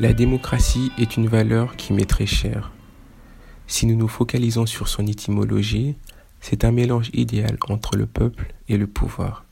[0.00, 2.70] La démocratie est une valeur qui m'est très chère.
[3.66, 5.96] Si nous nous focalisons sur son étymologie,
[6.40, 9.44] c'est un mélange idéal entre le peuple et le pouvoir.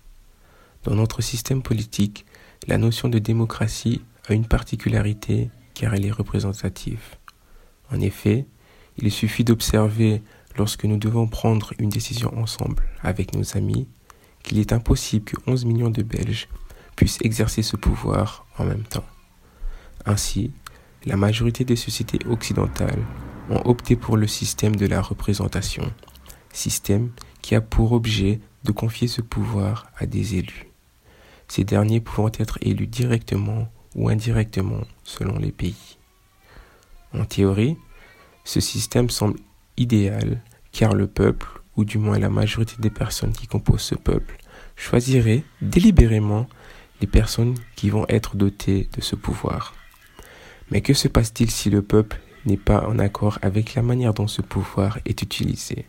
[0.85, 2.27] Dans notre système politique,
[2.69, 7.17] la notion de démocratie a une particularité car elle est représentative.
[7.91, 8.47] En effet,
[8.99, 10.23] il suffit d'observer
[10.57, 13.89] lorsque nous devons prendre une décision ensemble avec nos amis
[14.45, 16.49] qu'il est impossible que 11 millions de Belges
[16.95, 19.05] puissent exercer ce pouvoir en même temps.
[20.07, 20.53] Ainsi,
[21.05, 23.05] la majorité des sociétés occidentales
[23.51, 25.93] ont opté pour le système de la représentation,
[26.53, 27.11] système
[27.43, 30.69] qui a pour objet de confier ce pouvoir à des élus,
[31.49, 35.99] ces derniers pouvant être élus directement ou indirectement selon les pays.
[37.13, 37.77] En théorie,
[38.45, 39.39] ce système semble
[39.77, 41.47] idéal car le peuple,
[41.77, 44.37] ou du moins la majorité des personnes qui composent ce peuple,
[44.77, 46.47] choisirait délibérément
[47.01, 49.75] les personnes qui vont être dotées de ce pouvoir.
[50.71, 54.27] Mais que se passe-t-il si le peuple n'est pas en accord avec la manière dont
[54.27, 55.87] ce pouvoir est utilisé?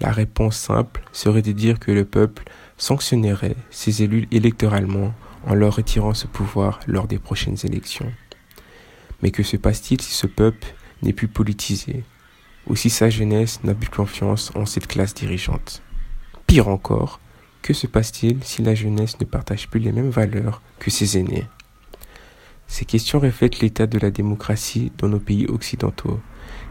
[0.00, 2.44] La réponse simple serait de dire que le peuple
[2.76, 5.14] sanctionnerait ses élus électoralement
[5.46, 8.12] en leur retirant ce pouvoir lors des prochaines élections.
[9.22, 12.04] Mais que se passe-t-il si ce peuple n'est plus politisé?
[12.66, 15.82] Ou si sa jeunesse n'a plus confiance en cette classe dirigeante.
[16.46, 17.20] Pire encore,
[17.62, 21.44] que se passe-t-il si la jeunesse ne partage plus les mêmes valeurs que ses aînés?
[22.74, 26.18] Ces questions reflètent l'état de la démocratie dans nos pays occidentaux,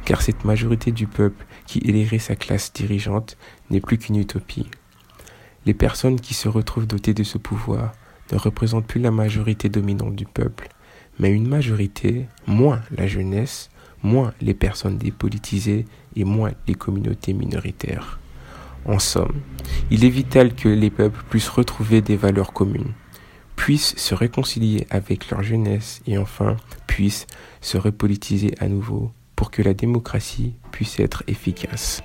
[0.03, 3.37] car cette majorité du peuple qui élirait sa classe dirigeante
[3.69, 4.69] n'est plus qu'une utopie.
[5.65, 7.93] Les personnes qui se retrouvent dotées de ce pouvoir
[8.33, 10.67] ne représentent plus la majorité dominante du peuple,
[11.19, 13.69] mais une majorité, moins la jeunesse,
[14.03, 15.85] moins les personnes dépolitisées
[16.17, 18.19] et moins les communautés minoritaires.
[18.83, 19.39] En somme,
[19.89, 22.91] il est vital que les peuples puissent retrouver des valeurs communes
[23.63, 27.27] puissent se réconcilier avec leur jeunesse et enfin puissent
[27.61, 32.03] se repolitiser à nouveau pour que la démocratie puisse être efficace.